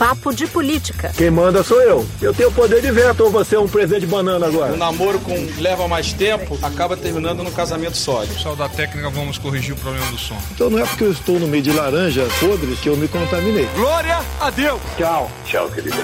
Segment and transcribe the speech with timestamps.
[0.00, 1.12] Papo de Política.
[1.14, 2.06] Quem manda sou eu.
[2.22, 4.72] Eu tenho poder de veto ou você é um presente de banana agora?
[4.72, 8.32] O namoro com leva mais tempo acaba terminando no casamento sólido.
[8.32, 10.38] Pessoal da técnica, vamos corrigir o problema do som.
[10.52, 13.66] Então não é porque eu estou no meio de laranja podre que eu me contaminei.
[13.74, 14.80] Glória a Deus!
[14.96, 15.30] Tchau.
[15.44, 15.96] Tchau, querida.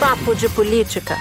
[0.00, 1.16] Papo de Política.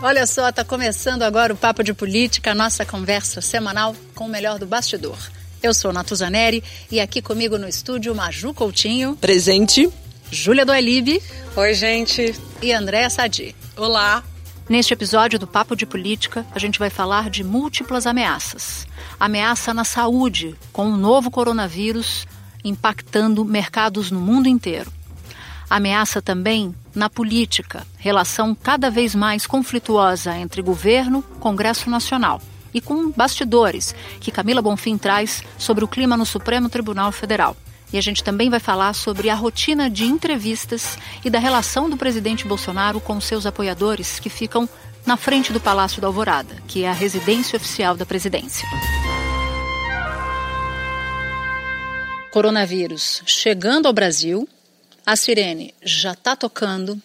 [0.00, 4.28] Olha só, tá começando agora o Papo de Política, a nossa conversa semanal com o
[4.28, 5.18] melhor do bastidor.
[5.64, 9.16] Eu sou Natuzaneri e aqui comigo no estúdio Maju Coutinho.
[9.16, 9.88] Presente.
[10.30, 11.22] Júlia Doelib.
[11.56, 12.38] Oi, gente.
[12.60, 13.56] E Andréa Sadi.
[13.74, 14.22] Olá.
[14.68, 18.86] Neste episódio do Papo de Política, a gente vai falar de múltiplas ameaças.
[19.18, 22.26] Ameaça na saúde, com o novo coronavírus
[22.62, 24.92] impactando mercados no mundo inteiro.
[25.70, 32.38] Ameaça também na política, relação cada vez mais conflituosa entre governo e Congresso Nacional
[32.74, 37.56] e com bastidores que Camila Bonfim traz sobre o clima no Supremo Tribunal Federal.
[37.92, 41.96] E a gente também vai falar sobre a rotina de entrevistas e da relação do
[41.96, 44.68] presidente Bolsonaro com seus apoiadores que ficam
[45.06, 48.66] na frente do Palácio da Alvorada, que é a residência oficial da presidência.
[52.32, 54.48] Coronavírus chegando ao Brasil,
[55.06, 57.00] a sirene já está tocando.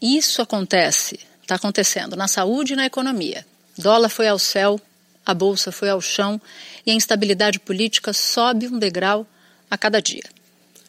[0.00, 3.44] Isso acontece, está acontecendo na saúde e na economia.
[3.76, 4.80] Dólar foi ao céu,
[5.28, 6.40] a bolsa foi ao chão
[6.86, 9.26] e a instabilidade política sobe um degrau
[9.70, 10.22] a cada dia.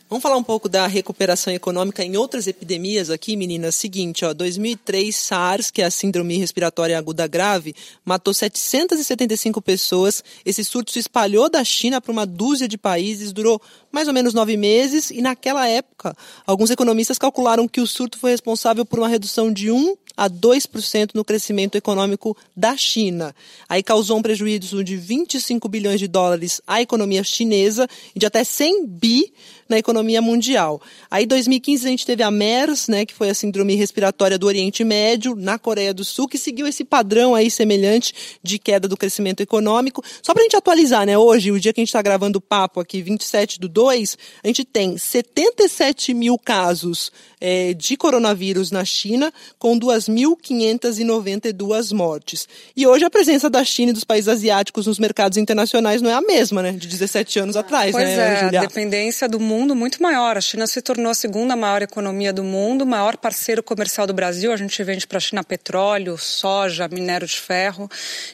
[0.10, 3.76] Vamos falar um pouco da recuperação econômica em outras epidemias aqui, meninas.
[3.76, 10.24] Seguinte, ó, 2003 SARS, que é a síndrome respiratória aguda grave, matou 775 pessoas.
[10.46, 14.34] Esse surto se espalhou da China para uma dúzia de países, durou mais ou menos
[14.34, 19.08] nove meses e naquela época, alguns economistas calcularam que o surto foi responsável por uma
[19.08, 23.34] redução de 1 a 2% no crescimento econômico da China.
[23.70, 28.44] Aí causou um prejuízo de 25 bilhões de dólares à economia chinesa e de até
[28.44, 29.34] 100 bi
[29.70, 30.82] na economia mundial.
[31.12, 34.48] Aí, em 2015, a gente teve a MERS, né, que foi a síndrome respiratória do
[34.48, 38.98] Oriente Médio, na Coreia do Sul, que seguiu esse padrão aí semelhante de queda do
[38.98, 40.04] crescimento econômico.
[40.24, 42.42] Só para a gente atualizar, né, hoje, o dia que a gente está gravando o
[42.42, 48.84] papo aqui, 27 do 2, a gente tem 77 mil casos é, de coronavírus na
[48.84, 52.46] China, com 2.592 mortes.
[52.76, 56.14] E hoje a presença da China e dos países asiáticos nos mercados internacionais não é
[56.14, 58.60] a mesma, né, de 17 anos atrás, pois né, é, Julia?
[58.60, 60.36] a dependência do mundo muito maior.
[60.36, 64.52] A China se tornou a segunda maior economia do mundo, maior parceiro comercial do Brasil.
[64.52, 67.90] A gente vende para a China petróleo, soja, minério de ferro.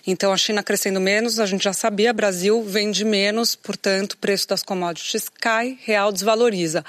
[0.08, 4.48] Então a China crescendo menos, a gente já sabia, Brasil vende menos, portanto, o preço
[4.48, 6.84] das commodities cai, real desvaloriza.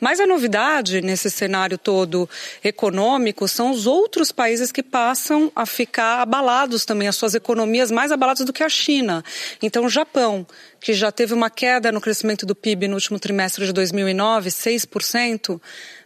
[0.00, 2.28] Mas a novidade nesse cenário todo
[2.62, 8.12] econômico são os outros países que passam a ficar abalados também, as suas economias mais
[8.12, 9.24] abaladas do que a China.
[9.62, 10.46] Então, o Japão,
[10.80, 15.60] que já teve uma queda no crescimento do PIB no último trimestre de 2009, 6%,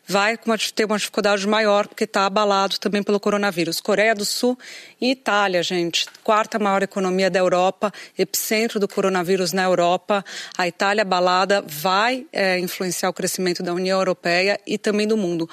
[0.07, 0.39] vai
[0.75, 3.81] ter uma dificuldade maior porque está abalado também pelo coronavírus.
[3.81, 4.59] Coreia do Sul
[5.01, 10.25] e Itália, gente, quarta maior economia da Europa, epicentro do coronavírus na Europa.
[10.57, 15.49] A Itália abalada vai é, influenciar o crescimento da União Europeia e também do mundo.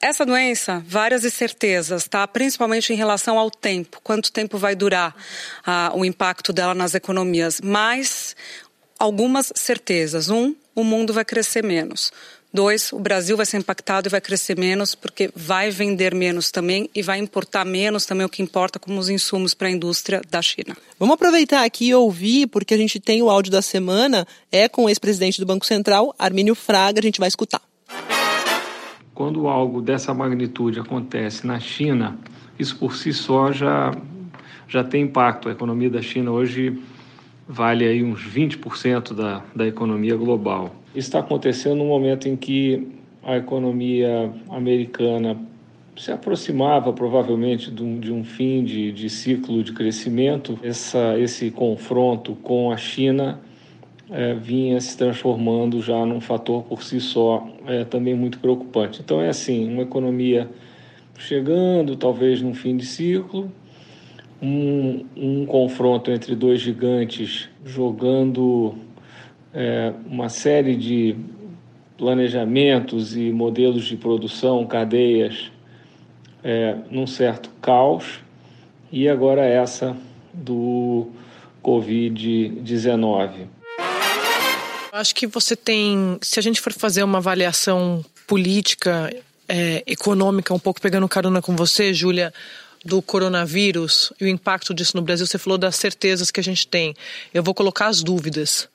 [0.00, 2.24] Essa doença, várias incertezas, tá?
[2.28, 5.12] Principalmente em relação ao tempo, quanto tempo vai durar
[5.66, 7.60] ah, o impacto dela nas economias.
[7.60, 8.36] Mas
[8.98, 10.28] algumas certezas.
[10.28, 12.12] Um, o mundo vai crescer menos.
[12.52, 16.88] Dois, o Brasil vai ser impactado e vai crescer menos porque vai vender menos também
[16.94, 20.40] e vai importar menos também o que importa como os insumos para a indústria da
[20.40, 20.74] China.
[20.98, 24.84] Vamos aproveitar aqui e ouvir, porque a gente tem o áudio da semana, é com
[24.84, 27.60] o ex-presidente do Banco Central, Armínio Fraga, a gente vai escutar.
[29.14, 32.16] Quando algo dessa magnitude acontece na China,
[32.58, 33.92] isso por si só já,
[34.66, 35.48] já tem impacto.
[35.48, 36.80] A economia da China hoje
[37.46, 40.74] vale aí uns 20% da, da economia global.
[40.98, 42.88] Está acontecendo no momento em que
[43.22, 45.38] a economia americana
[45.96, 50.58] se aproximava provavelmente de um, de um fim de, de ciclo de crescimento.
[50.60, 53.40] Essa, esse confronto com a China
[54.10, 59.00] é, vinha se transformando já num fator por si só é, também muito preocupante.
[59.00, 60.50] Então é assim, uma economia
[61.16, 63.52] chegando talvez num fim de ciclo,
[64.42, 68.74] um, um confronto entre dois gigantes jogando
[69.52, 71.16] é, uma série de
[71.96, 75.50] planejamentos e modelos de produção, cadeias,
[76.44, 78.20] é, num certo caos,
[78.90, 79.96] e agora essa
[80.32, 81.10] do
[81.62, 83.48] Covid-19.
[84.92, 89.12] Acho que você tem, se a gente for fazer uma avaliação política,
[89.48, 92.32] é, econômica, um pouco pegando carona com você, Júlia,
[92.84, 96.66] do coronavírus e o impacto disso no Brasil, você falou das certezas que a gente
[96.66, 96.94] tem.
[97.34, 98.68] Eu vou colocar as dúvidas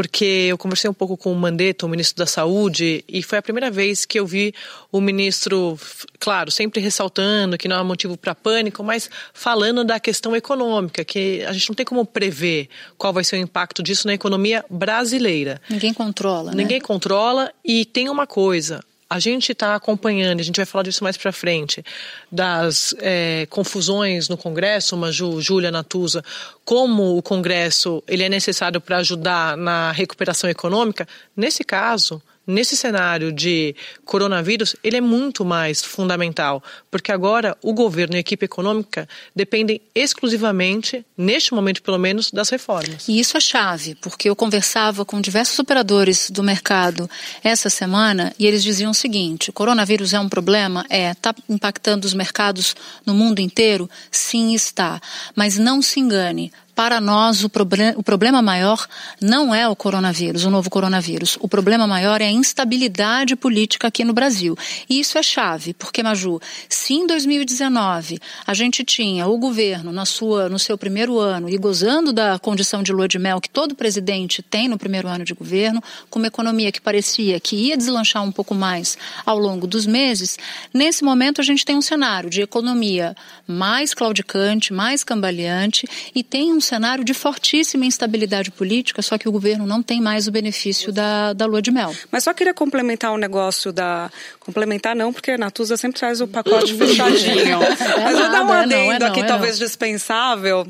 [0.00, 3.42] porque eu conversei um pouco com o Mandetta, o ministro da Saúde, e foi a
[3.42, 4.54] primeira vez que eu vi
[4.90, 5.78] o ministro,
[6.18, 11.44] claro, sempre ressaltando que não há motivo para pânico, mas falando da questão econômica, que
[11.44, 15.60] a gente não tem como prever qual vai ser o impacto disso na economia brasileira.
[15.68, 16.84] Ninguém controla, Ninguém né?
[16.86, 21.16] controla e tem uma coisa, a gente está acompanhando, a gente vai falar disso mais
[21.16, 21.84] para frente,
[22.30, 26.24] das é, confusões no Congresso, Maju, Júlia Natuza,
[26.64, 31.08] como o Congresso ele é necessário para ajudar na recuperação econômica.
[31.36, 33.74] Nesse caso, nesse cenário de
[34.04, 39.80] coronavírus, ele é muito mais fundamental, porque agora o governo e a equipe econômica dependem
[39.94, 43.08] exclusivamente, neste momento pelo menos, das reformas.
[43.08, 47.08] E isso é chave, porque eu conversava com diversos operadores do mercado
[47.42, 50.84] essa semana e eles diziam o seguinte: o coronavírus é um problema?
[50.88, 51.10] É.
[51.10, 52.74] Está impactando os mercados
[53.04, 53.88] no mundo inteiro?
[54.10, 55.00] Sim, está.
[55.34, 57.50] Mas não se engane para nós, o,
[57.96, 58.86] o, problema maior
[59.20, 61.36] não é o coronavírus, o novo coronavírus.
[61.38, 64.56] O problema maior é a instabilidade política aqui no Brasil.
[64.88, 66.40] E isso é chave, porque, Maju,
[66.70, 71.58] se em 2019 a gente tinha o governo na sua, no seu primeiro ano e
[71.58, 75.34] gozando da condição de lua de mel que todo presidente tem no primeiro ano de
[75.34, 78.96] governo, com uma economia que parecia que ia deslanchar um pouco mais
[79.26, 80.38] ao longo dos meses,
[80.72, 83.14] nesse momento a gente tem um cenário de economia
[83.46, 89.32] mais claudicante, mais cambaleante e tem um cenário de fortíssima instabilidade política, só que o
[89.32, 91.94] governo não tem mais o benefício da, da lua de mel.
[92.12, 94.10] Mas só queria complementar o um negócio da.
[94.38, 97.58] Complementar não, porque a Natuza sempre traz o pacote fechadinho.
[98.02, 100.66] Mas vou dar um adendo é não, é não, aqui, é talvez dispensável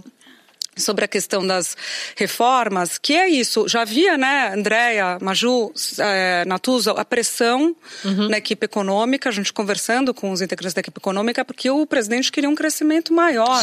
[0.80, 1.76] sobre a questão das
[2.16, 3.68] reformas, que é isso.
[3.68, 7.74] Já havia, né, Andréia, Maju, é, Natuza, a pressão
[8.04, 8.28] uhum.
[8.28, 12.32] na equipe econômica, a gente conversando com os integrantes da equipe econômica, porque o presidente
[12.32, 13.62] queria um crescimento maior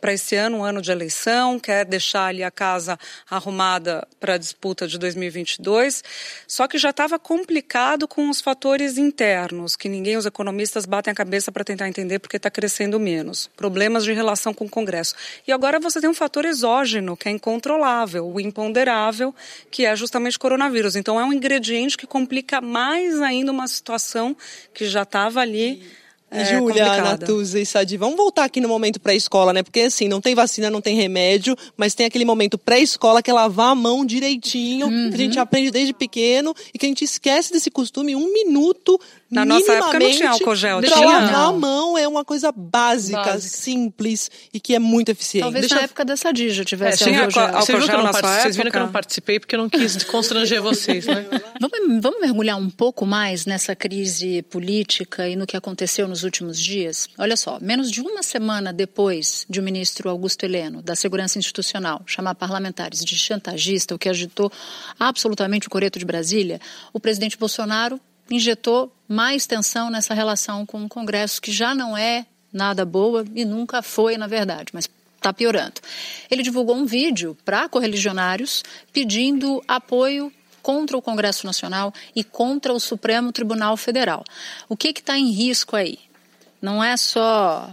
[0.00, 2.98] para esse ano, um ano de eleição, quer deixar ali a casa
[3.30, 6.02] arrumada para a disputa de 2022.
[6.46, 11.14] Só que já estava complicado com os fatores internos, que ninguém, os economistas, batem a
[11.14, 13.48] cabeça para tentar entender porque está crescendo menos.
[13.56, 15.14] Problemas de relação com o Congresso.
[15.46, 19.34] E agora você tem um fator exógeno, que é incontrolável, o imponderável,
[19.70, 20.96] que é justamente coronavírus.
[20.96, 24.36] Então, é um ingrediente que complica mais ainda uma situação
[24.74, 25.82] que já estava ali.
[26.30, 29.62] É, Júlia, Natuza e Sadi, vamos voltar aqui no momento pré-escola, né?
[29.62, 33.32] Porque assim, não tem vacina, não tem remédio, mas tem aquele momento pré-escola que é
[33.32, 35.08] lavar a mão direitinho, uhum.
[35.08, 39.00] que a gente aprende desde pequeno e que a gente esquece desse costume um minuto
[39.30, 40.80] na nossa época não tinha álcool gel.
[40.80, 45.42] Pra lavar a mão é uma coisa básica, básica, simples e que é muito eficiente.
[45.42, 45.84] Talvez Deixa na eu...
[45.84, 47.52] época dessa Dija tivesse é, álcool gel.
[47.52, 48.42] Vocês, viram que, part...
[48.42, 51.26] vocês viram que eu não participei porque eu não quis constranger vocês, né?
[51.60, 56.58] vamos, vamos mergulhar um pouco mais nessa crise política e no que aconteceu nos últimos
[56.60, 57.08] dias?
[57.18, 62.02] Olha só, menos de uma semana depois de o ministro Augusto Heleno, da Segurança Institucional,
[62.06, 64.50] chamar parlamentares de chantagista, o que agitou
[64.98, 66.60] absolutamente o coreto de Brasília,
[66.92, 68.00] o presidente Bolsonaro
[68.30, 73.44] injetou mais tensão nessa relação com o Congresso, que já não é nada boa e
[73.44, 75.80] nunca foi, na verdade, mas está piorando.
[76.30, 78.62] Ele divulgou um vídeo para correligionários
[78.92, 80.32] pedindo apoio
[80.62, 84.24] contra o Congresso Nacional e contra o Supremo Tribunal Federal.
[84.68, 85.98] O que está em risco aí?
[86.60, 87.70] Não é só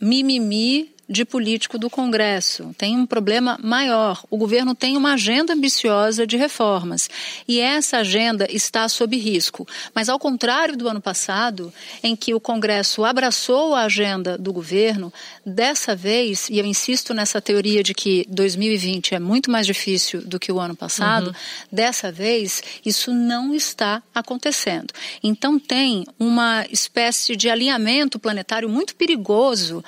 [0.00, 2.74] mimimi de político do Congresso.
[2.76, 4.24] Tem um problema maior.
[4.28, 7.08] O governo tem uma agenda ambiciosa de reformas
[7.46, 9.66] e essa agenda está sob risco.
[9.94, 11.72] Mas, ao contrário do ano passado,
[12.02, 15.12] em que o Congresso abraçou a agenda do governo,
[15.44, 20.40] dessa vez, e eu insisto nessa teoria de que 2020 é muito mais difícil do
[20.40, 21.34] que o ano passado, uhum.
[21.70, 24.92] dessa vez isso não está acontecendo.
[25.22, 29.84] Então, tem uma espécie de alinhamento planetário muito perigoso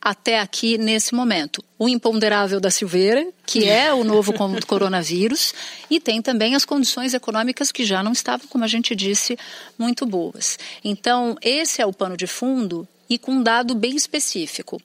[0.00, 1.62] até aqui nesse momento.
[1.78, 4.32] O imponderável da Silveira, que é o novo
[4.66, 5.52] coronavírus,
[5.90, 9.38] e tem também as condições econômicas que já não estavam, como a gente disse,
[9.78, 10.58] muito boas.
[10.84, 14.80] Então, esse é o pano de fundo e com um dado bem específico.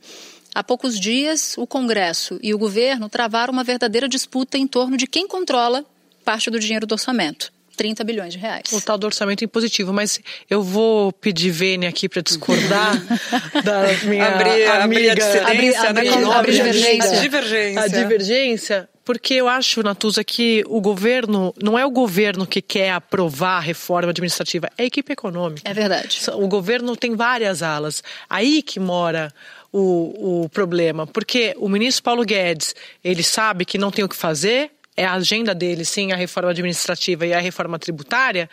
[0.55, 5.07] Há poucos dias, o Congresso e o governo travaram uma verdadeira disputa em torno de
[5.07, 5.83] quem controla
[6.23, 7.51] parte do dinheiro do orçamento.
[7.75, 8.71] 30 bilhões de reais.
[8.71, 12.95] O tal do orçamento impositivo, mas eu vou pedir Vênia aqui para discordar
[13.63, 14.83] da minha abrir, amiga.
[14.83, 17.17] Abrir a abrir, abrir, abrir divergência.
[17.17, 17.81] A divergência.
[17.81, 22.91] A divergência, porque eu acho, Natuza, que o governo, não é o governo que quer
[22.91, 25.69] aprovar a reforma administrativa, é a equipe econômica.
[25.69, 26.21] É verdade.
[26.33, 28.01] O governo tem várias alas.
[28.29, 29.33] Aí que mora
[29.71, 34.15] o, o problema, porque o ministro Paulo Guedes, ele sabe que não tem o que
[34.15, 38.49] fazer, é a agenda dele, sim, a reforma administrativa e a reforma tributária,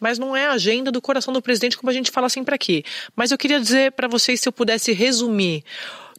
[0.00, 2.84] mas não é a agenda do coração do presidente, como a gente fala sempre aqui.
[3.14, 5.64] Mas eu queria dizer para vocês, se eu pudesse resumir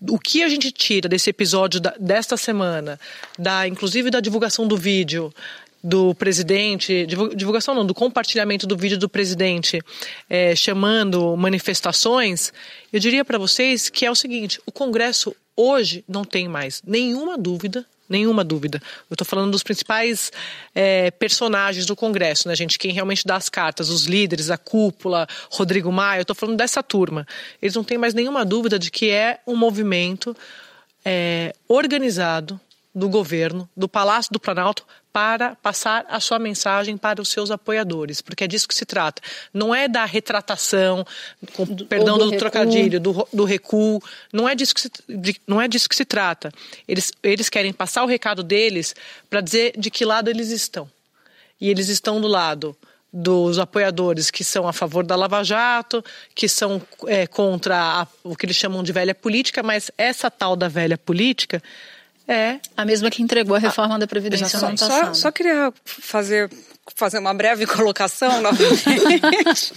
[0.10, 3.00] o que a gente tira desse episódio da, desta semana,
[3.38, 5.34] da inclusive da divulgação do vídeo
[5.84, 9.82] do presidente, divulgação não, do compartilhamento do vídeo do presidente
[10.30, 12.54] é, chamando manifestações,
[12.92, 17.38] eu diria para vocês que é o seguinte: o Congresso hoje não tem mais nenhuma
[17.38, 18.82] dúvida nenhuma dúvida.
[19.10, 20.32] Eu estou falando dos principais
[20.74, 22.78] é, personagens do Congresso, né, gente?
[22.78, 26.84] Quem realmente dá as cartas, os líderes, a cúpula, Rodrigo Maia, eu estou falando dessa
[26.84, 27.26] turma.
[27.62, 30.36] Eles não têm mais nenhuma dúvida de que é um movimento
[31.06, 32.60] é, organizado
[32.94, 38.20] do governo, do Palácio do Planalto, para passar a sua mensagem para os seus apoiadores,
[38.20, 39.22] porque é disso que se trata.
[39.54, 41.06] Não é da retratação,
[41.54, 45.62] com, perdão do, do trocadilho, do, do, recuo, não é, disso que se, de, não
[45.62, 46.52] é disso que se trata.
[46.88, 48.96] Eles, eles querem passar o recado deles
[49.30, 50.90] para dizer de que lado eles estão.
[51.62, 52.76] E eles estão do lado
[53.14, 58.36] dos apoiadores que são a favor da Lava Jato, que são é, contra a, o
[58.36, 61.62] que eles chamam de velha política, mas essa tal da velha política
[62.28, 62.60] é.
[62.76, 65.08] A mesma que entregou a reforma ah, da Previdência só, ano passado.
[65.08, 66.50] Só, só queria fazer
[66.96, 69.74] fazer uma breve colocação novamente.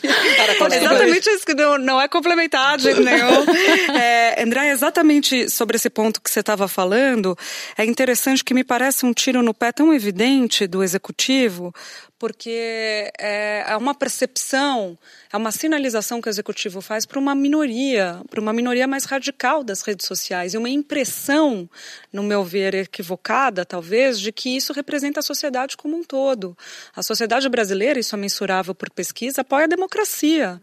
[0.76, 3.46] exatamente isso, que não, não é complementar de jeito nenhum.
[3.96, 7.36] É, André, exatamente sobre esse ponto que você estava falando,
[7.76, 11.72] é interessante que me parece um tiro no pé tão evidente do executivo,
[12.18, 14.98] porque é, é uma percepção,
[15.32, 19.62] é uma sinalização que o executivo faz para uma minoria, para uma minoria mais radical
[19.62, 21.68] das redes sociais, e uma impressão,
[22.12, 26.56] no meu ver, equivocada, talvez, de que isso representa a sociedade como um todo.
[26.96, 30.60] A sociedade brasileira, isso é mensurável por pesquisa, apoia a democracia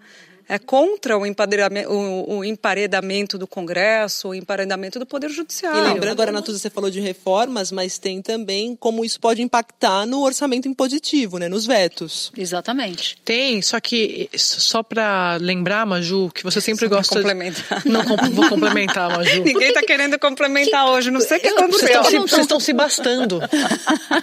[0.48, 5.80] é contra o emparedamento, o, o emparedamento do Congresso, o emparedamento do Poder Judiciário.
[5.80, 10.06] E lembrando, agora, Natuza, você falou de reformas, mas tem também como isso pode impactar
[10.06, 12.32] no orçamento impositivo, né, nos vetos.
[12.38, 13.18] Exatamente.
[13.24, 17.16] Tem, só que, só para lembrar, Maju, que você sempre só gosta...
[17.16, 17.82] complementar.
[17.86, 19.44] Não, vou complementar, Maju.
[19.44, 20.92] Ninguém está querendo complementar que...
[20.92, 22.04] hoje, não sei o que aconteceu.
[22.04, 23.40] Vocês estão se bastando.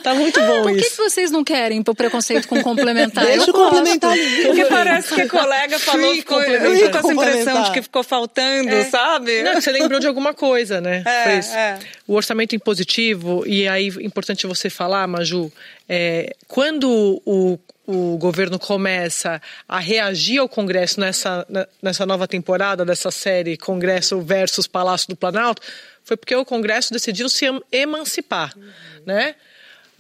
[0.03, 0.97] tá muito bom Por isso.
[0.97, 3.25] Por que, vocês não querem o preconceito com complementar?
[3.25, 4.17] Deixa eu complementar.
[4.47, 8.85] Porque parece que colega falou eu fico com essa impressão de que ficou faltando, é.
[8.85, 9.43] sabe?
[9.43, 11.03] Não, você lembrou de alguma coisa, né?
[11.07, 11.79] É, é.
[12.07, 15.53] O orçamento impositivo, e aí importante você falar, Maju,
[15.89, 21.47] é, quando o, o governo começa a reagir ao Congresso nessa,
[21.83, 25.63] nessa nova temporada, dessa série Congresso versus Palácio do Planalto,
[26.05, 28.71] foi porque o Congresso decidiu se emancipar, uhum.
[29.07, 29.35] né?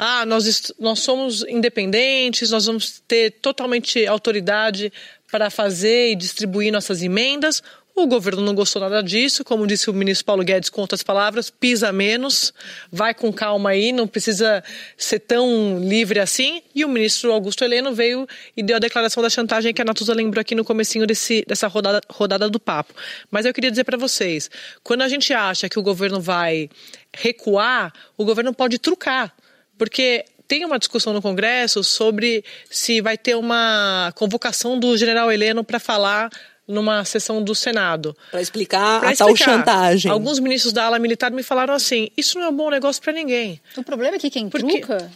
[0.02, 4.90] Ah, nós, nós somos independentes, nós vamos ter totalmente autoridade
[5.30, 7.62] para fazer e distribuir nossas emendas.
[7.94, 11.50] O governo não gostou nada disso, como disse o ministro Paulo Guedes com outras palavras,
[11.50, 12.54] pisa menos,
[12.90, 14.64] vai com calma aí, não precisa
[14.96, 16.62] ser tão livre assim.
[16.74, 18.26] E o ministro Augusto Heleno veio
[18.56, 21.66] e deu a declaração da chantagem que a Natuza lembrou aqui no comecinho desse, dessa
[21.68, 22.94] rodada, rodada do papo.
[23.30, 24.50] Mas eu queria dizer para vocês,
[24.82, 26.70] quando a gente acha que o governo vai
[27.14, 29.34] recuar, o governo pode trucar.
[29.80, 35.64] Porque tem uma discussão no Congresso sobre se vai ter uma convocação do general Heleno
[35.64, 36.28] para falar
[36.68, 38.14] numa sessão do Senado.
[38.30, 39.34] Para explicar pra a explicar.
[39.34, 40.12] tal chantagem.
[40.12, 43.14] Alguns ministros da ala militar me falaram assim: isso não é um bom negócio para
[43.14, 43.58] ninguém.
[43.74, 44.80] O problema é que quem Porque...
[44.80, 45.10] truca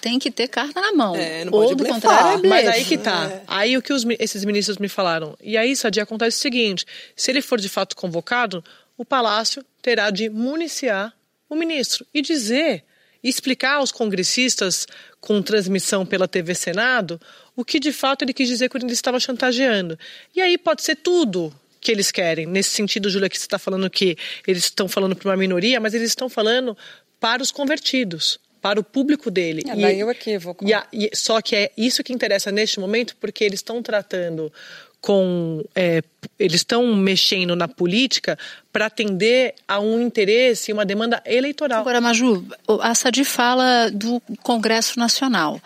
[0.00, 1.14] tem que ter carta na mão.
[1.14, 2.00] É, não Ou, do blefar.
[2.00, 3.30] contrário, é Mas aí que tá.
[3.30, 3.42] É.
[3.46, 5.36] Aí o que os, esses ministros me falaram.
[5.42, 8.64] E aí, Sadia, acontece o seguinte: se ele for de fato convocado,
[8.96, 11.12] o Palácio terá de municiar
[11.50, 12.82] o ministro e dizer
[13.28, 14.86] explicar aos congressistas,
[15.20, 17.20] com transmissão pela TV Senado,
[17.54, 19.98] o que de fato ele quis dizer quando ele estava chantageando.
[20.34, 22.46] E aí pode ser tudo que eles querem.
[22.46, 24.16] Nesse sentido, Júlia, que você está falando que
[24.46, 26.76] eles estão falando para uma minoria, mas eles estão falando
[27.20, 29.62] para os convertidos para o público dele.
[29.64, 30.66] É, daí o equívoco.
[30.66, 34.52] E, a, e, só que é isso que interessa neste momento, porque eles estão tratando
[35.00, 35.64] com.
[35.72, 36.02] É,
[36.38, 38.38] eles estão mexendo na política
[38.76, 41.80] para atender a um interesse e uma demanda eleitoral.
[41.80, 42.46] Agora, Maju,
[42.80, 45.58] a Sadi fala do Congresso Nacional.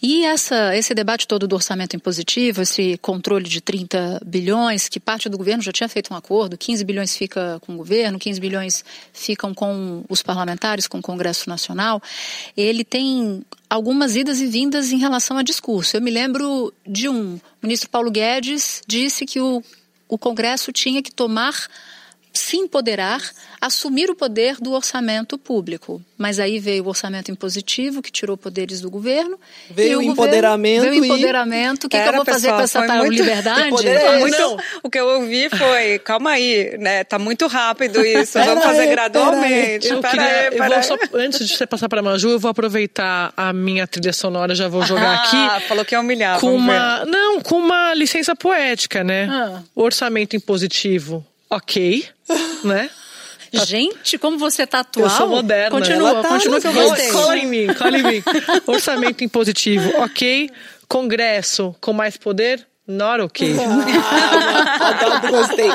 [0.00, 5.28] E essa, esse debate todo do orçamento impositivo, esse controle de 30 bilhões, que parte
[5.28, 8.84] do governo já tinha feito um acordo, 15 bilhões fica com o governo, 15 bilhões
[9.12, 12.00] ficam com os parlamentares, com o Congresso Nacional,
[12.56, 15.96] ele tem algumas idas e vindas em relação a discurso.
[15.96, 19.62] Eu me lembro de um, o ministro Paulo Guedes disse que o,
[20.12, 21.66] o Congresso tinha que tomar
[22.32, 23.20] se empoderar,
[23.60, 26.00] assumir o poder do orçamento público.
[26.16, 29.38] Mas aí veio o orçamento impositivo, que tirou poderes do governo.
[29.70, 30.82] Veio o empoderamento.
[30.82, 31.84] Veio o empoderamento.
[31.84, 33.12] O que, que, eu vou fazer com essa tal muito...
[33.12, 33.70] liberdade?
[34.22, 34.56] Muito...
[34.82, 37.02] O que eu ouvi foi, calma aí, né?
[37.04, 39.88] Tá muito rápido isso, vamos fazer gradualmente.
[39.88, 43.32] Eu queria, aí, eu só, antes de você passar para a Maju, eu vou aproveitar
[43.36, 45.66] a minha trilha sonora, já vou jogar ah, aqui.
[45.66, 49.28] falou que é humilhar, com uma, Não, com uma licença poética, né?
[49.30, 49.62] Ah.
[49.74, 52.04] Orçamento impositivo ok,
[52.64, 52.90] né?
[53.52, 55.06] Gente, como você tá atual.
[55.06, 55.70] Eu sou moderna.
[55.70, 57.10] Continua, tá continua que eu gostei.
[57.10, 58.22] Cola em mim, cola em mim.
[58.66, 60.48] Orçamento impositivo, ok.
[60.88, 63.54] Congresso com mais poder, not ok.
[64.80, 65.68] Adoro, gostei.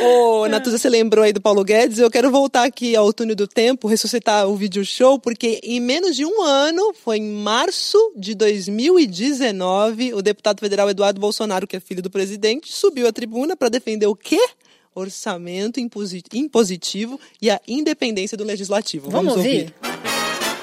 [0.00, 1.98] Ô, Natuza, você lembrou aí do Paulo Guedes?
[1.98, 6.14] Eu quero voltar aqui ao túnel do tempo, ressuscitar o vídeo show, porque em menos
[6.14, 11.80] de um ano, foi em março de 2019, o deputado federal Eduardo Bolsonaro, que é
[11.80, 14.40] filho do presidente, subiu à tribuna para defender o quê?
[14.94, 19.10] Orçamento imposi- impositivo e a independência do legislativo.
[19.10, 19.74] Vamos ouvir?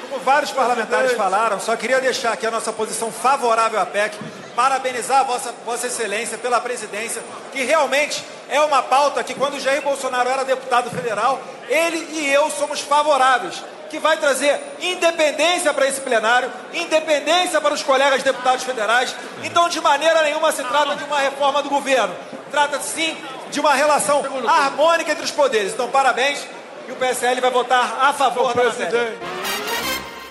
[0.09, 4.17] Como vários parlamentares falaram, só queria deixar aqui a nossa posição favorável à PEC,
[4.55, 7.21] parabenizar a vossa, vossa Excelência pela presidência,
[7.53, 12.49] que realmente é uma pauta que quando Jair Bolsonaro era deputado federal, ele e eu
[12.51, 19.15] somos favoráveis, que vai trazer independência para esse plenário, independência para os colegas deputados federais.
[19.43, 22.13] Então, de maneira nenhuma se trata de uma reforma do governo.
[22.51, 23.17] Trata-se sim
[23.51, 25.73] de uma relação harmônica entre os poderes.
[25.73, 26.45] Então, parabéns
[26.87, 29.17] e o PSL vai votar a favor da matéria.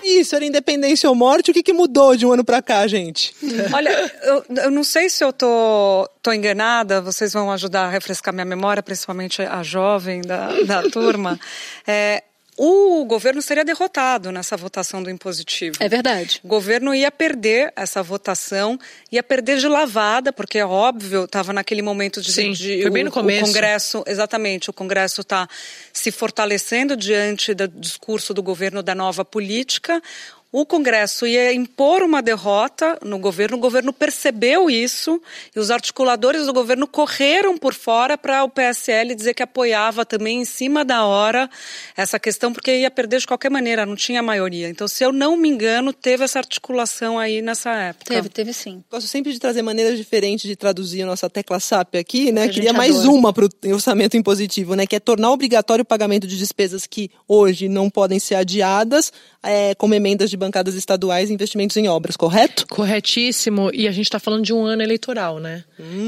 [0.03, 1.51] Isso, era independência ou morte.
[1.51, 3.35] O que, que mudou de um ano para cá, gente?
[3.73, 8.33] Olha, eu, eu não sei se eu tô, tô enganada, vocês vão ajudar a refrescar
[8.33, 11.37] minha memória, principalmente a jovem da, da turma.
[11.89, 12.23] É,
[12.57, 15.77] o governo seria derrotado nessa votação do impositivo.
[15.79, 16.39] É verdade.
[16.43, 18.79] O governo ia perder essa votação,
[19.11, 23.03] ia perder de lavada, porque é óbvio, estava naquele momento de, Sim, de foi bem
[23.03, 23.43] o, no começo.
[23.43, 25.47] o Congresso, exatamente, o Congresso está
[25.93, 30.01] se fortalecendo diante do discurso do governo da nova política.
[30.49, 35.21] O Congresso ia impor uma derrota no governo, o governo percebeu isso
[35.53, 40.39] e os articuladores do governo correram por fora para o PSL dizer que apoiava também
[40.39, 41.49] em cima da hora
[41.97, 44.69] essa questão, porque ia perder de qualquer maneira, não tinha maioria.
[44.69, 48.13] Então, se eu não me engano, teve essa articulação aí nessa época.
[48.13, 48.81] Teve, teve sim.
[48.89, 52.47] Gosto sempre de trazer maneiras diferentes de traduzir a nossa tecla SAP aqui, né?
[52.47, 53.11] Queria mais adora.
[53.11, 54.87] uma para o orçamento impositivo, né?
[54.87, 59.11] Que é tornar obrigatório o pagamento de despesas que hoje não podem ser adiadas,
[59.43, 62.65] é, como emendas de bancadas estaduais e investimentos em obras, correto?
[62.67, 63.69] Corretíssimo.
[63.73, 65.63] E a gente está falando de um ano eleitoral, né?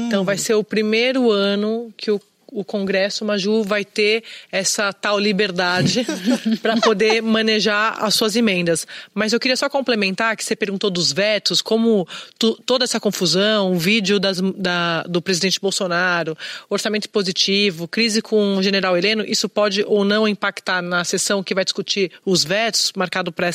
[0.06, 2.20] Então vai ser o primeiro ano que o
[2.52, 6.06] o Congresso Maju vai ter essa tal liberdade
[6.62, 8.86] para poder manejar as suas emendas.
[9.14, 12.06] Mas eu queria só complementar que você perguntou dos vetos, como
[12.38, 16.36] tu- toda essa confusão, o vídeo das- da- do presidente Bolsonaro,
[16.68, 21.54] orçamento positivo, crise com o general Heleno, isso pode ou não impactar na sessão que
[21.54, 23.48] vai discutir os vetos, marcado para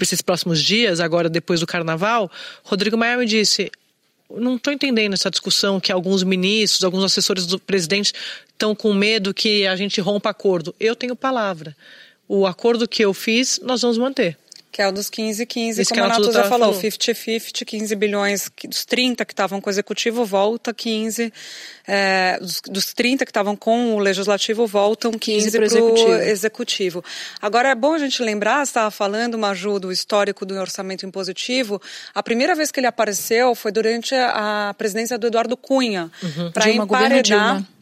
[0.00, 2.30] esses próximos dias, agora depois do carnaval.
[2.64, 3.70] Rodrigo Maia me disse:
[4.36, 8.12] não estou entendendo essa discussão que alguns ministros, alguns assessores do presidente
[8.48, 10.74] estão com medo que a gente rompa acordo.
[10.78, 11.76] Eu tenho palavra.
[12.28, 14.36] O acordo que eu fiz, nós vamos manter.
[14.72, 16.80] Que é o dos 15 15, Isso como a Natuza falou, falou.
[16.80, 21.32] 50-50, 15 bilhões, dos 30 que estavam com o executivo, volta 15,
[21.86, 26.12] é, dos, dos 30 que estavam com o legislativo, voltam 15 pro para o executivo.
[26.12, 27.04] executivo.
[27.42, 31.82] Agora, é bom a gente lembrar, você estava falando, Maju, do histórico do orçamento impositivo,
[32.14, 36.10] a primeira vez que ele apareceu foi durante a, presidência do Eduardo Cunha,
[36.54, 37.79] para Dilma, governo emparedar Dilma.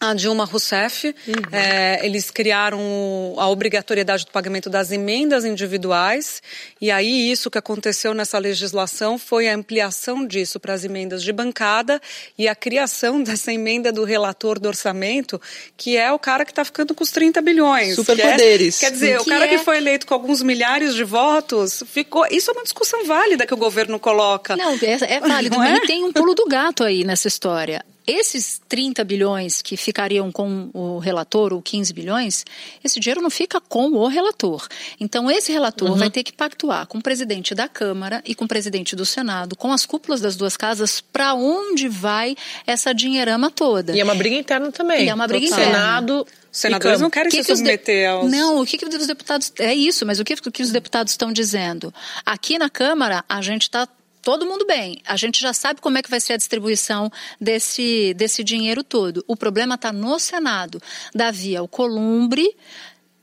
[0.00, 1.14] A Dilma Rousseff.
[1.52, 6.42] É, eles criaram o- a obrigatoriedade do pagamento das emendas individuais,
[6.80, 11.32] e aí isso que aconteceu nessa legislação foi a ampliação disso para as emendas de
[11.32, 12.00] bancada
[12.36, 15.40] e a criação dessa emenda do relator do orçamento,
[15.76, 17.94] que é o cara que está ficando com os 30 bilhões.
[17.94, 18.78] Superpoderes.
[18.78, 21.04] Que é- Quer dizer, o Que cara é- que foi eleito com alguns milhares de
[21.04, 22.26] votos ficou.
[22.30, 24.56] Isso é uma discussão válida que o governo coloca.
[24.56, 25.56] Não, é, é válido.
[25.56, 25.76] Não é?
[25.76, 27.84] E tem um pulo do gato aí nessa história.
[28.10, 32.42] Esses 30 bilhões que ficariam com o relator, ou 15 bilhões,
[32.82, 34.66] esse dinheiro não fica com o relator.
[34.98, 38.48] Então, esse relator vai ter que pactuar com o presidente da Câmara e com o
[38.48, 42.34] presidente do Senado, com as cúpulas das duas casas, para onde vai
[42.66, 43.94] essa dinheirama toda.
[43.94, 45.04] E é uma briga interna também.
[45.04, 45.60] E é uma briga Total.
[45.60, 45.78] interna.
[45.78, 46.26] Senado.
[46.50, 48.30] Os senadores não querem que se que os de- submeter aos.
[48.30, 49.52] Não, o que, que os deputados.
[49.58, 51.92] É isso, mas o que, que os deputados estão dizendo?
[52.24, 53.86] Aqui na Câmara, a gente está.
[54.22, 55.00] Todo mundo bem.
[55.06, 59.24] A gente já sabe como é que vai ser a distribuição desse, desse dinheiro todo.
[59.26, 60.80] O problema está no Senado.
[61.14, 62.54] Davi Alcolumbre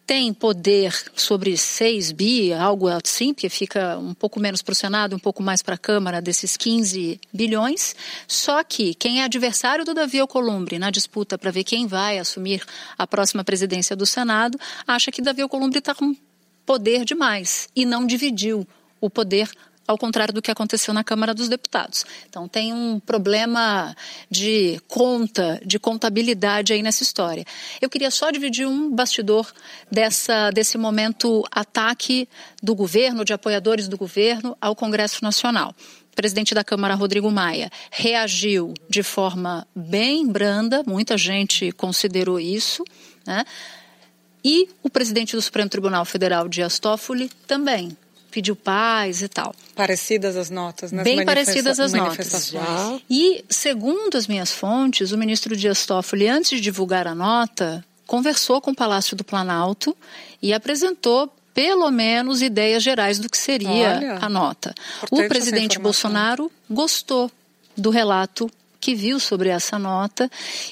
[0.06, 5.16] tem poder sobre 6 bi, algo assim, porque fica um pouco menos para o Senado,
[5.16, 7.96] um pouco mais para a Câmara, desses 15 bilhões.
[8.28, 12.64] Só que quem é adversário do Davi Alcolumbre na disputa para ver quem vai assumir
[12.98, 16.16] a próxima presidência do Senado, acha que Davi Alcolumbre está com
[16.66, 18.68] poder demais e não dividiu
[19.02, 19.50] o poder
[19.88, 22.06] ao contrário do que aconteceu na Câmara dos Deputados.
[22.30, 23.96] Então tem um problema
[24.30, 27.46] de conta, de contabilidade aí nessa história.
[27.82, 29.52] Eu queria só dividir um bastidor
[29.92, 32.28] dessa, desse momento ataque
[32.62, 35.76] do governo, de apoiadores do governo ao Congresso Nacional.
[36.12, 42.84] O presidente da Câmara, Rodrigo Maia, reagiu de forma bem branda, muita gente considerou isso,
[43.28, 43.44] né?
[44.48, 47.98] E o presidente do Supremo Tribunal Federal, Dias Toffoli, também
[48.36, 49.56] pediu paz e tal.
[49.74, 51.04] Parecidas as notas, né?
[51.04, 52.54] Bem parecidas as notas.
[53.10, 58.60] E, segundo as minhas fontes, o ministro Dias Toffoli, antes de divulgar a nota, conversou
[58.60, 59.96] com o Palácio do Planalto
[60.42, 64.76] e apresentou pelo menos ideias gerais do que seria Olha, a nota.
[65.10, 67.32] O presidente Bolsonaro gostou
[67.78, 70.30] do relato que viu sobre essa nota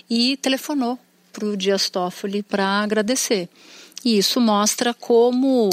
[0.09, 0.99] e telefonou
[1.31, 3.47] para o Dias Toffoli para agradecer.
[4.03, 5.69] E isso mostra como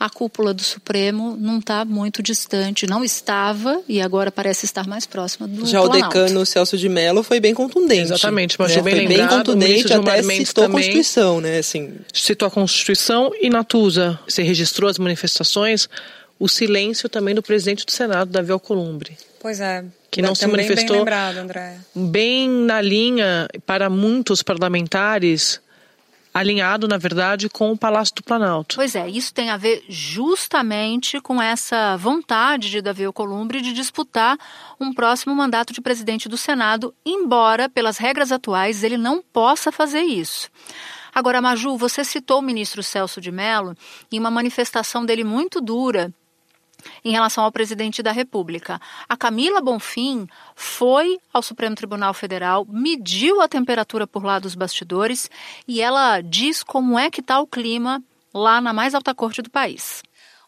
[0.00, 5.04] a cúpula do Supremo não está muito distante, não estava e agora parece estar mais
[5.04, 5.98] próxima do Já Planalto.
[5.98, 8.04] o decano Celso de Mello foi bem contundente.
[8.04, 8.80] Exatamente, mas né?
[8.80, 11.58] bem foi lembrado, bem contundente, até citou a Constituição, né?
[11.58, 11.92] Assim.
[12.14, 15.86] Citou a Constituição e Natuza, você registrou as manifestações,
[16.38, 19.18] o silêncio também do presidente do Senado, Davi Alcolumbre.
[19.38, 19.84] Pois é.
[20.10, 21.46] Que não se manifestou bem, lembrado,
[21.94, 25.60] bem na linha para muitos parlamentares
[26.32, 28.76] alinhado, na verdade, com o Palácio do Planalto.
[28.76, 34.38] Pois é, isso tem a ver justamente com essa vontade de Davi Alcolumbre de disputar
[34.80, 40.02] um próximo mandato de presidente do Senado, embora, pelas regras atuais, ele não possa fazer
[40.02, 40.48] isso.
[41.14, 43.74] Agora, Maju, você citou o ministro Celso de Mello
[44.12, 46.12] em uma manifestação dele muito dura
[47.04, 48.80] em relação ao presidente da República.
[49.08, 55.30] A Camila Bonfim foi ao Supremo Tribunal Federal, mediu a temperatura por lá dos bastidores
[55.66, 59.50] e ela diz como é que está o clima lá na mais alta corte do
[59.50, 60.02] país.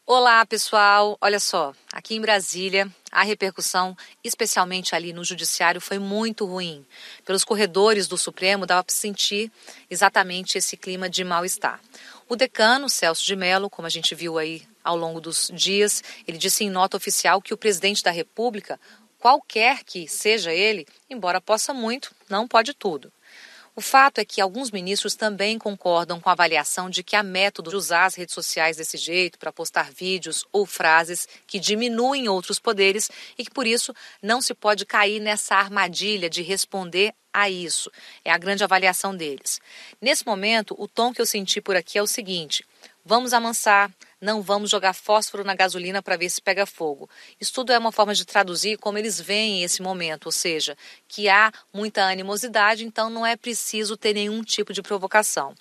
[0.05, 1.17] Olá, pessoal.
[1.21, 6.85] Olha só, aqui em Brasília, a repercussão, especialmente ali no judiciário, foi muito ruim.
[7.25, 9.51] Pelos corredores do Supremo dava para sentir
[9.89, 11.81] exatamente esse clima de mal-estar.
[12.29, 16.39] O decano, Celso de Mello, como a gente viu aí ao longo dos dias, ele
[16.39, 18.79] disse em nota oficial que o presidente da República,
[19.19, 23.13] qualquer que seja ele, embora possa muito, não pode tudo.
[23.75, 27.71] O fato é que alguns ministros também concordam com a avaliação de que há método
[27.71, 32.59] de usar as redes sociais desse jeito para postar vídeos ou frases que diminuem outros
[32.59, 37.91] poderes e que por isso não se pode cair nessa armadilha de responder a isso.
[38.23, 39.59] É a grande avaliação deles.
[40.03, 42.67] Nesse momento, o tom que eu senti por aqui é o seguinte:
[43.03, 43.91] vamos amansar,
[44.23, 47.11] não vamos jogar fósforo na gasolina para ver se pega fogo.
[47.41, 51.29] Isso tudo é uma forma de traduzir como eles veem esse momento, ou seja, que
[51.29, 55.55] há muita animosidade, então não é preciso ter nenhum tipo de provocação.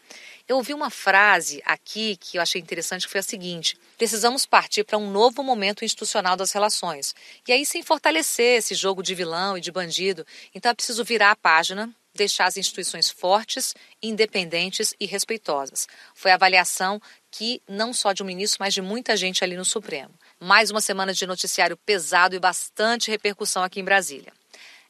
[0.47, 4.83] Eu ouvi uma frase aqui que eu achei interessante, que foi a seguinte: precisamos partir
[4.83, 7.15] para um novo momento institucional das relações.
[7.47, 11.31] E aí, sem fortalecer esse jogo de vilão e de bandido, então é preciso virar
[11.31, 15.87] a página, deixar as instituições fortes, independentes e respeitosas.
[16.13, 19.65] Foi a avaliação que não só de um ministro, mas de muita gente ali no
[19.65, 20.11] Supremo.
[20.39, 24.33] Mais uma semana de noticiário pesado e bastante repercussão aqui em Brasília.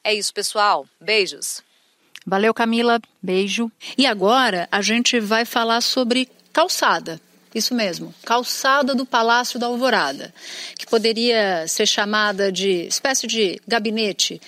[0.04, 0.88] É isso, pessoal.
[1.00, 1.62] Beijos.
[2.26, 3.00] Valeu, Camila.
[3.22, 3.72] Beijo.
[3.98, 7.20] E agora a gente vai falar sobre calçada.
[7.54, 10.34] Isso mesmo, calçada do Palácio da Alvorada,
[10.78, 14.42] que poderia ser chamada de espécie de gabinete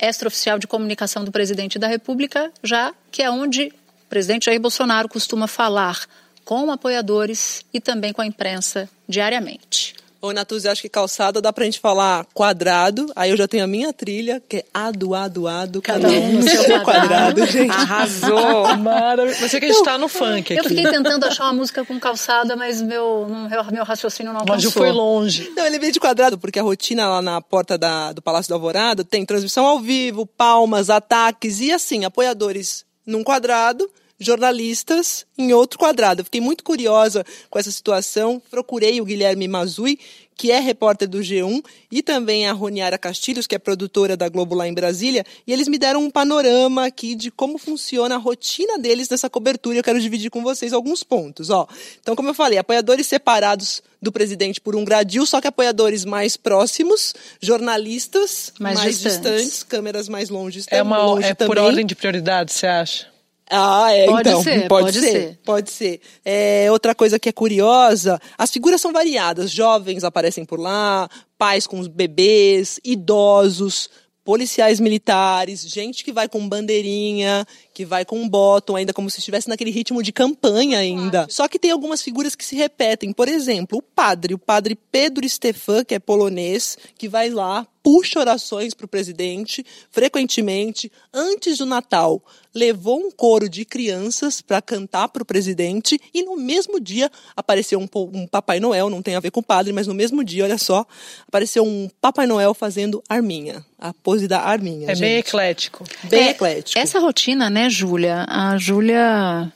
[0.00, 3.72] extraoficial de comunicação do presidente da República, já que é onde
[4.04, 6.06] o presidente Jair Bolsonaro costuma falar
[6.44, 9.94] com apoiadores e também com a imprensa diariamente.
[10.22, 13.66] Ô, Natuz, acho que calçada dá pra gente falar quadrado, aí eu já tenho a
[13.66, 17.70] minha trilha, que é ado, ado, ado, cada um no seu quadrado, quadrado gente.
[17.70, 18.76] Arrasou!
[18.76, 19.48] Maravilhoso.
[19.48, 20.56] Você que a gente tá no funk aqui.
[20.56, 24.70] Eu fiquei tentando achar uma música com calçada, mas meu, meu, meu raciocínio não alcançou.
[24.70, 25.50] Mas foi longe.
[25.56, 28.54] Não, ele veio de quadrado, porque a rotina lá na porta da, do Palácio do
[28.54, 35.78] Alvorada tem transmissão ao vivo, palmas, ataques e assim, apoiadores num quadrado jornalistas em outro
[35.78, 36.20] quadrado.
[36.20, 38.40] Eu fiquei muito curiosa com essa situação.
[38.50, 39.98] Procurei o Guilherme Mazui,
[40.40, 44.54] que é repórter do G1, e também a Roniara Castilhos, que é produtora da Globo
[44.54, 48.78] lá em Brasília, e eles me deram um panorama aqui de como funciona a rotina
[48.78, 49.76] deles nessa cobertura.
[49.76, 51.50] Eu quero dividir com vocês alguns pontos.
[51.50, 51.68] Ó.
[52.00, 56.38] Então, como eu falei, apoiadores separados do presidente por um gradil, só que apoiadores mais
[56.38, 59.42] próximos, jornalistas mais, mais distantes.
[59.42, 59.62] distantes.
[59.62, 60.64] câmeras mais longe.
[60.68, 61.54] É, uma, longe é também.
[61.54, 63.10] por ordem de prioridade, você acha?
[63.50, 64.42] Ah, é, pode então.
[64.42, 65.38] Ser, pode, pode ser, ser.
[65.44, 66.00] Pode ser.
[66.24, 69.50] É, outra coisa que é curiosa, as figuras são variadas.
[69.50, 73.90] Jovens aparecem por lá, pais com os bebês, idosos,
[74.24, 79.18] policiais militares, gente que vai com bandeirinha, que vai com um bottom, ainda como se
[79.18, 81.26] estivesse naquele ritmo de campanha ainda.
[81.30, 83.12] Só que tem algumas figuras que se repetem.
[83.12, 88.20] Por exemplo, o padre, o padre Pedro Stefan, que é polonês, que vai lá, puxa
[88.20, 92.22] orações para o presidente, frequentemente, antes do Natal,
[92.54, 97.78] levou um coro de crianças para cantar para o presidente e no mesmo dia apareceu
[97.78, 100.44] um, um, Papai Noel, não tem a ver com o padre, mas no mesmo dia,
[100.44, 100.84] olha só,
[101.26, 104.90] apareceu um Papai Noel fazendo arminha, a pose da arminha.
[104.90, 105.00] É gente.
[105.00, 105.84] bem eclético.
[106.04, 106.78] Bem é, eclético.
[106.78, 108.26] Essa rotina, né, Júlia?
[108.28, 109.52] A Júlia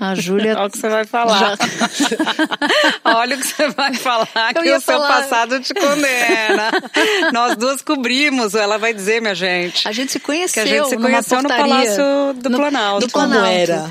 [0.00, 0.56] A Júlia.
[0.58, 1.38] Olha o que você vai falar.
[1.38, 1.56] Já...
[3.04, 5.08] Olha o que você vai falar, que o seu falar...
[5.08, 6.70] passado te condena.
[7.32, 9.86] Nós duas cobrimos, ela vai dizer, minha gente.
[9.86, 10.64] A gente se conheceu.
[10.64, 13.08] Que a gente se conheceu no Palácio do Planalto.
[13.08, 13.12] Do Planalto.
[13.12, 13.90] Como era?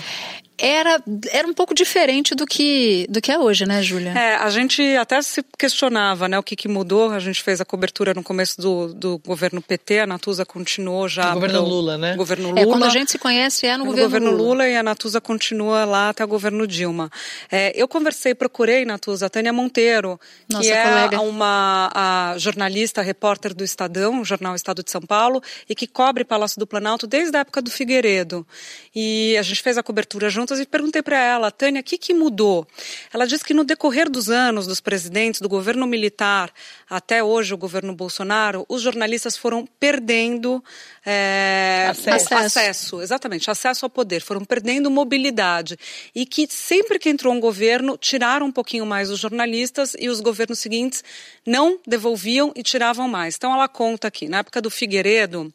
[0.61, 4.11] Era, era um pouco diferente do que, do que é hoje, né, Júlia?
[4.11, 7.09] É, a gente até se questionava, né, o que, que mudou.
[7.09, 11.29] A gente fez a cobertura no começo do, do governo PT, a Natuza continuou já.
[11.29, 12.15] No governo Lula, né?
[12.15, 12.59] Governo Lula.
[12.59, 14.49] É, quando a gente se conhece é no, é no governo, governo Lula.
[14.49, 14.67] Lula.
[14.69, 17.09] e a Natuza continua lá até o governo Dilma.
[17.51, 21.21] É, eu conversei, procurei, Natuza, a Tânia Monteiro, Nossa, que é colega.
[21.21, 26.59] uma jornalista, repórter do Estadão, o jornal Estado de São Paulo, e que cobre Palácio
[26.59, 28.45] do Planalto desde a época do Figueiredo.
[28.95, 32.13] E a gente fez a cobertura junto e perguntei para ela, Tânia, o que, que
[32.13, 32.67] mudou?
[33.13, 36.51] Ela disse que no decorrer dos anos dos presidentes, do governo militar
[36.89, 40.63] até hoje o governo Bolsonaro, os jornalistas foram perdendo
[41.05, 42.35] é, acesso.
[42.35, 45.77] acesso, exatamente, acesso ao poder, foram perdendo mobilidade
[46.13, 50.19] e que sempre que entrou um governo tiraram um pouquinho mais os jornalistas e os
[50.19, 51.03] governos seguintes
[51.45, 53.35] não devolviam e tiravam mais.
[53.35, 55.53] Então ela conta aqui, na época do Figueiredo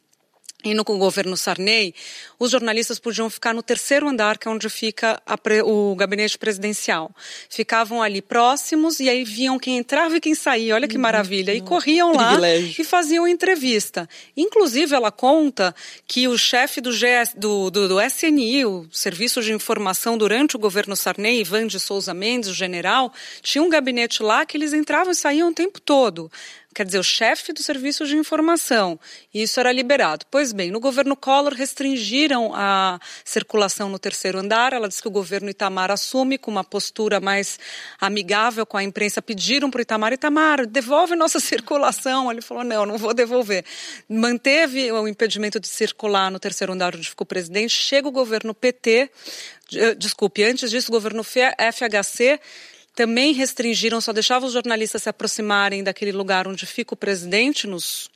[0.65, 1.95] e no governo Sarney,
[2.39, 7.15] os jornalistas podiam ficar no terceiro andar, que é onde fica pre, o gabinete presidencial.
[7.49, 10.75] Ficavam ali próximos e aí viam quem entrava e quem saía.
[10.75, 11.03] Olha que uhum.
[11.03, 11.55] maravilha.
[11.55, 14.09] E corriam lá e faziam entrevista.
[14.37, 15.75] Inclusive, ela conta
[16.07, 20.59] que o chefe do, GS, do, do, do SNI, o Serviço de Informação, durante o
[20.59, 25.13] governo Sarney, Ivan de Souza Mendes, o general, tinha um gabinete lá que eles entravam
[25.13, 26.31] e saíam o tempo todo
[26.77, 29.01] quer dizer, o chefe do serviço de informação.
[29.33, 30.27] E isso era liberado.
[30.31, 34.75] Pois bem, no governo Collor restringiram a circulação no terceiro andar.
[34.75, 37.59] Ela disse que o governo Itamar assume com uma postura mais
[37.99, 39.23] amigável com a imprensa.
[39.23, 42.31] Pediram para o Itamar, Itamar, devolve nossa circulação.
[42.31, 43.65] Ele falou, não, não vou devolver.
[44.07, 47.71] Manteve o impedimento de circular no terceiro andar onde ficou o presidente.
[47.71, 49.11] Chega o governo PT,
[49.73, 52.39] eh, desculpe, antes disso, o governo FHC
[52.97, 58.11] também restringiram, só deixavam os jornalistas se aproximarem daquele lugar onde fica o presidente, nos,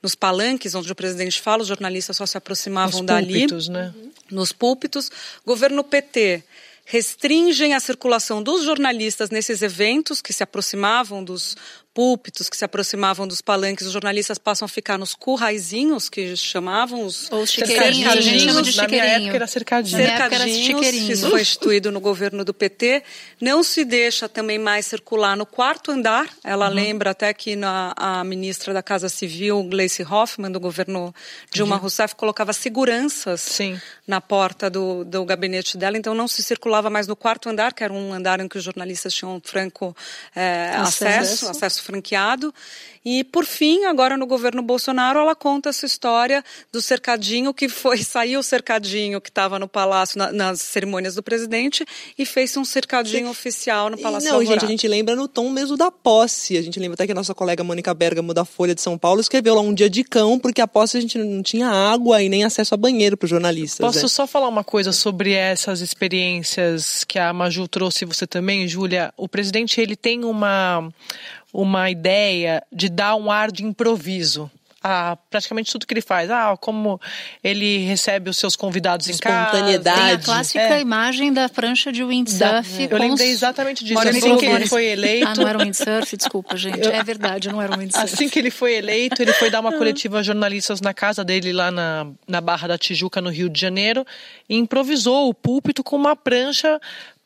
[0.00, 3.40] nos palanques onde o presidente fala, os jornalistas só se aproximavam nos dali.
[3.40, 3.92] Púlpitos, né?
[4.30, 5.10] Nos púlpitos.
[5.44, 6.44] Governo PT
[6.84, 11.56] restringem a circulação dos jornalistas nesses eventos que se aproximavam dos
[11.92, 17.04] púlpitos que se aproximavam dos palanques, os jornalistas passam a ficar nos curraizinhos, que chamavam
[17.04, 17.30] os...
[17.32, 19.98] Ou chiqueirinhos, a gente chama de Na minha época era cercadinho.
[19.98, 23.02] Cercadinhos, isso foi instituído no governo do PT.
[23.40, 26.28] Não se deixa também mais circular no quarto andar.
[26.44, 26.74] Ela uhum.
[26.74, 31.12] lembra até que na, a ministra da Casa Civil, Gleice Hoffmann, do governo
[31.52, 31.82] Dilma uhum.
[31.82, 33.80] Rousseff, colocava seguranças Sim.
[34.06, 35.98] na porta do, do gabinete dela.
[35.98, 38.64] Então não se circulava mais no quarto andar, que era um andar em que os
[38.64, 39.96] jornalistas tinham franco
[40.34, 42.52] é, acesso, acesso franqueado.
[43.04, 47.98] E, por fim, agora no governo Bolsonaro, ela conta essa história do cercadinho que foi,
[48.04, 51.84] saiu o cercadinho que estava no palácio, na, nas cerimônias do presidente,
[52.18, 53.30] e fez um cercadinho Sim.
[53.30, 54.60] oficial no Palácio Não, Alvorada.
[54.60, 56.58] gente, a gente lembra no tom mesmo da posse.
[56.58, 59.20] A gente lembra até que a nossa colega Mônica Bergamo, da Folha de São Paulo,
[59.20, 62.28] escreveu lá um dia de cão, porque a posse a gente não tinha água e
[62.28, 63.84] nem acesso a banheiro para os jornalistas.
[63.84, 64.08] Posso né?
[64.08, 69.12] só falar uma coisa sobre essas experiências que a Maju trouxe você também, Júlia?
[69.16, 70.90] O presidente, ele tem uma
[71.52, 74.50] uma ideia de dar um ar de improviso
[74.82, 76.30] a praticamente tudo que ele faz.
[76.30, 77.00] Ah, como
[77.44, 79.62] ele recebe os seus convidados em casa.
[79.82, 80.80] Tem a clássica é.
[80.80, 82.88] imagem da prancha de windsurf.
[82.88, 84.00] Da, eu lembrei exatamente disso.
[84.00, 85.28] Assim que ele foi eleito.
[85.28, 86.88] Ah, não era um windsurf, desculpa, gente.
[86.88, 88.04] É verdade, não era um windsurf.
[88.04, 91.52] Assim que ele foi eleito, ele foi dar uma coletiva a jornalistas na casa dele
[91.52, 94.06] lá na, na Barra da Tijuca, no Rio de Janeiro,
[94.48, 96.80] e improvisou o púlpito com uma prancha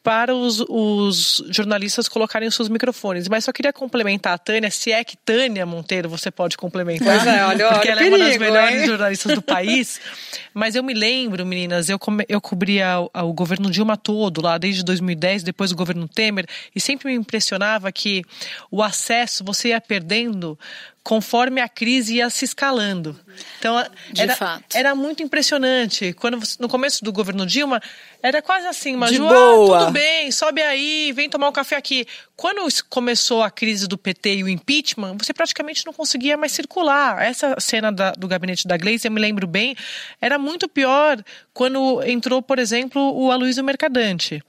[0.05, 3.27] para os, os, jornalistas colocarem os seus microfones.
[3.27, 7.09] Mas só queria complementar a Tânia, se é que Tânia Monteiro você pode complementar.
[7.09, 8.87] Pois é, olha, porque olha ela perigo, é uma das melhores hein?
[8.87, 9.99] jornalistas do país.
[10.53, 14.85] Mas eu me lembro, meninas, eu, eu cobria o, o, governo Dilma todo lá, desde
[14.85, 18.23] 2010, depois o governo Temer, e sempre me impressionava que
[18.71, 20.59] o acesso você ia perdendo
[21.05, 23.15] conforme a crise ia se escalando.
[23.59, 23.79] Então,
[24.17, 26.15] era, era muito impressionante.
[26.15, 27.79] Quando no começo do governo Dilma,
[28.23, 32.07] era quase assim, mas ah, tudo bem, sobe aí, vem tomar um café aqui.
[32.35, 37.23] Quando começou a crise do PT e o impeachment, você praticamente não conseguia mais circular.
[37.23, 39.77] Essa cena da, do gabinete da Gleice, eu me lembro bem,
[40.23, 44.43] era muito pior quando entrou, por exemplo, o Aloysio Mercadante.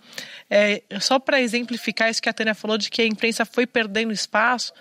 [0.50, 4.14] É, só para exemplificar isso que a Tânia falou de que a imprensa foi perdendo
[4.14, 4.72] espaço,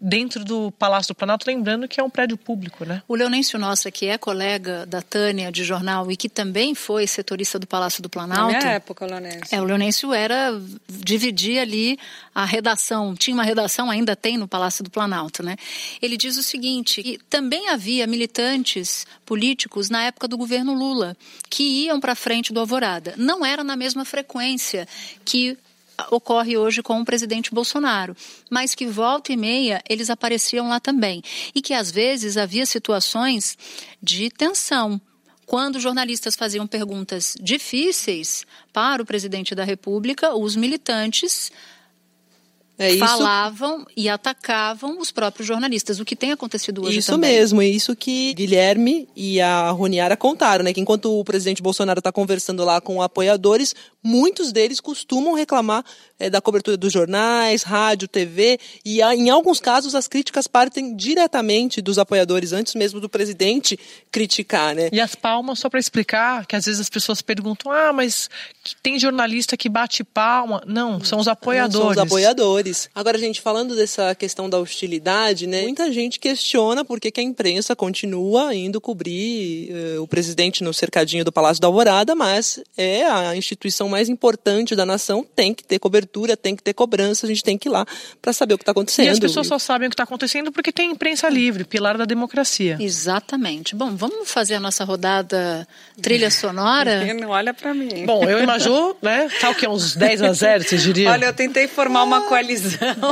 [0.00, 3.02] dentro do Palácio do Planalto, lembrando que é um prédio público, né?
[3.06, 7.58] O Leonêncio Nossa, que é colega da Tânia de jornal e que também foi setorista
[7.58, 8.52] do Palácio do Planalto.
[8.52, 9.54] Na minha época, o Leonêncio.
[9.54, 10.58] É, o Leonêncio era
[10.88, 11.98] dividia ali
[12.34, 15.56] a redação, tinha uma redação, ainda tem no Palácio do Planalto, né?
[16.00, 21.16] Ele diz o seguinte, que também havia militantes políticos na época do governo Lula
[21.50, 23.14] que iam para frente do Alvorada.
[23.16, 24.88] Não era na mesma frequência
[25.24, 25.58] que
[26.10, 28.16] ocorre hoje com o presidente Bolsonaro,
[28.50, 31.22] mas que volta e meia eles apareciam lá também.
[31.54, 33.56] E que às vezes havia situações
[34.02, 35.00] de tensão.
[35.46, 41.50] Quando jornalistas faziam perguntas difíceis para o presidente da República, os militantes
[42.80, 47.32] É isso- falavam e atacavam os próprios jornalistas, o que tem acontecido hoje Isso também.
[47.32, 50.72] mesmo, é isso que Guilherme e a Roniara contaram, né?
[50.72, 55.84] Que enquanto o presidente Bolsonaro está conversando lá com apoiadores, muitos deles costumam reclamar
[56.18, 61.82] eh, da cobertura dos jornais, rádio, TV, e em alguns casos as críticas partem diretamente
[61.82, 63.78] dos apoiadores, antes mesmo do presidente
[64.10, 64.88] criticar, né?
[64.92, 68.28] E as palmas, só para explicar, que às vezes as pessoas perguntam: ah, mas
[68.82, 70.62] tem jornalista que bate palma.
[70.66, 71.80] Não, são os apoiadores.
[71.80, 72.69] São os apoiadores.
[72.94, 75.62] Agora, gente, falando dessa questão da hostilidade, né?
[75.62, 80.72] Muita gente questiona por que, que a imprensa continua indo cobrir eh, o presidente no
[80.72, 85.64] cercadinho do Palácio da Alvorada, mas é a instituição mais importante da nação, tem que
[85.64, 87.86] ter cobertura, tem que ter cobrança, a gente tem que ir lá
[88.20, 89.06] para saber o que está acontecendo.
[89.06, 92.04] E as pessoas só sabem o que está acontecendo porque tem imprensa livre, pilar da
[92.04, 92.76] democracia.
[92.80, 93.74] Exatamente.
[93.74, 95.66] Bom, vamos fazer a nossa rodada
[96.00, 97.12] trilha sonora?
[97.14, 98.04] Não olha pra mim.
[98.06, 99.28] Bom, eu imagino, né?
[99.40, 99.68] Tá o quê?
[99.68, 101.12] Uns 10 a 0, vocês diriam?
[101.12, 102.59] Olha, eu tentei formar uma coalizão.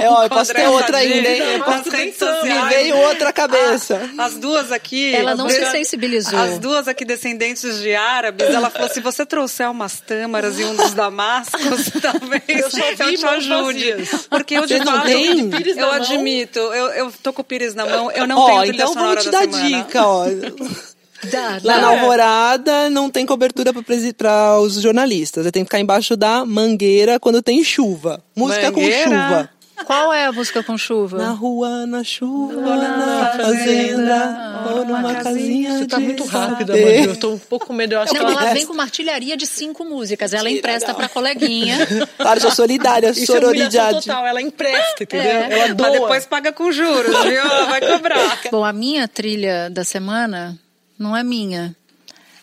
[0.02, 1.42] É, ó, eu posso a ter outra ainda, hein?
[1.54, 1.90] Eu posso.
[1.90, 4.10] Me veio outra cabeça.
[4.18, 5.14] Ah, as duas aqui.
[5.14, 6.38] Ela não se sensibilizou.
[6.38, 10.74] As duas aqui descendentes de árabes, ela falou: se você trouxer umas tâmaras e um
[10.74, 13.94] dos damascos, talvez Eu te ajude.
[14.28, 15.50] Porque eu de fato, tem?
[15.50, 18.46] Pires na eu admito, eu, eu tô com o Pires na mão, eu não Ó,
[18.46, 19.84] tenho trilha então sonora vamos te da dar semana.
[19.84, 20.24] dica, ó.
[21.24, 21.80] Dá, Lá dá.
[21.80, 23.72] na Alvorada não tem cobertura
[24.16, 25.44] para os jornalistas.
[25.44, 28.22] Você tem que ficar embaixo da mangueira quando tem chuva.
[28.36, 29.04] Música Mangueira?
[29.04, 29.50] com chuva.
[29.84, 31.18] Qual é a música com chuva?
[31.18, 36.72] Na rua, na chuva, na fazenda, ou numa casinha Você tá de muito rápida.
[36.72, 36.88] Manu.
[36.88, 37.94] Eu tô um pouco com medo.
[37.94, 40.32] Eu acho que Não, ela ela vem com uma artilharia de cinco músicas.
[40.34, 41.78] Ela empresta pra coleguinha.
[42.18, 44.00] Claro, sou solidária, Isso é sororidade.
[44.00, 44.26] total.
[44.26, 45.30] Ela empresta, entendeu?
[45.30, 45.58] É.
[45.60, 45.88] Ela doa.
[45.90, 47.40] Mas depois paga com juros, viu?
[47.40, 48.38] Ela vai cobrar.
[48.50, 50.58] Bom, a minha trilha da semana
[50.98, 51.74] não é minha.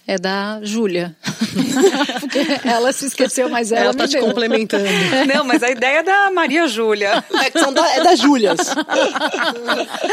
[0.07, 1.15] É da Júlia.
[2.21, 4.25] Porque ela se esqueceu, mas ela, Ela tá me te deu.
[4.27, 4.85] complementando.
[5.33, 7.25] Não, mas a ideia é da Maria Júlia.
[7.33, 8.59] É, da, é da Júlias.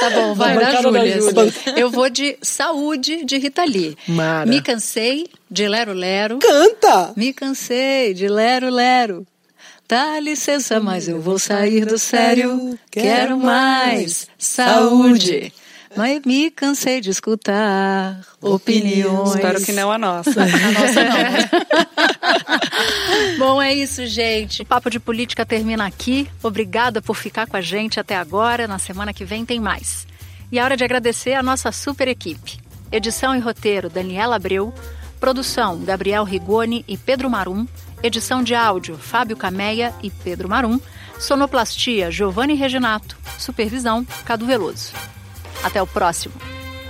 [0.01, 1.21] Tá bom, vai da bancada da Júlia.
[1.21, 1.53] Júlia.
[1.77, 3.95] Eu vou de Saúde, de Rita Lee.
[4.09, 4.47] Mara.
[4.47, 6.39] Me cansei, de Lero Lero.
[6.39, 7.13] Canta!
[7.15, 9.27] Me cansei, de Lero Lero.
[9.87, 12.79] Dá licença, mas eu vou sair do sério.
[12.91, 15.53] Quero mais saúde.
[15.97, 19.35] Mas me cansei de escutar opiniões.
[19.35, 20.31] Espero que não a nossa.
[20.43, 21.23] A nossa não.
[23.39, 24.63] Bom, é isso, gente.
[24.63, 26.29] O Papo de Política termina aqui.
[26.43, 28.67] Obrigada por ficar com a gente até agora.
[28.67, 30.07] Na semana que vem tem mais.
[30.51, 32.59] E é hora de agradecer a nossa super equipe.
[32.91, 34.73] Edição e roteiro, Daniela Abreu.
[35.19, 37.67] Produção, Gabriel Rigoni e Pedro Marum.
[38.03, 40.81] Edição de áudio, Fábio Cameia e Pedro Marum.
[41.19, 43.17] Sonoplastia, Giovanni Reginato.
[43.39, 44.93] Supervisão, Cadu Veloso.
[45.63, 46.35] Até o próximo.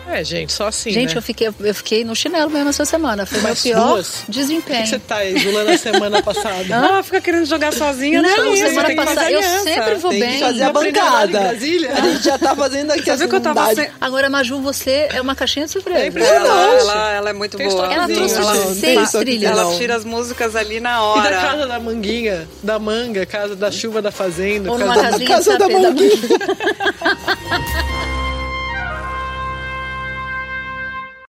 [0.09, 1.19] É, gente, só assim, Gente, né?
[1.19, 3.25] eu, fiquei, eu fiquei no chinelo mesmo essa semana.
[3.25, 4.09] Foi Mas meu pior duas?
[4.09, 4.87] Por que desempenho.
[4.87, 6.77] você tá exulando a semana passada?
[6.99, 9.63] Ah, fica querendo jogar sozinha, Não, não, é isso, semana passada eu aliança.
[9.65, 10.33] sempre vou Tem bem.
[10.33, 11.41] que fazer a bancada.
[11.41, 11.93] Brasília?
[11.93, 13.89] A gente já tá fazendo aqui Você a viu que eu tava sem...
[14.01, 16.01] Agora, Maju, você é uma caixinha de surpresa.
[16.01, 16.47] É impressionante.
[16.51, 17.95] Ela, ela, ela é muito Tem boa.
[17.95, 19.57] Ela trouxe Ela- seis trilhas.
[19.57, 21.41] Ela tira as músicas ali na E da hora.
[21.41, 24.71] casa da manguinha, da manga, casa da chuva da fazenda.
[24.71, 26.11] Ou casa numa casinha Casa da manguinha.